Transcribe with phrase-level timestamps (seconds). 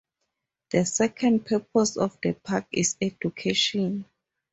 [0.71, 4.05] The second purpose of the park is education.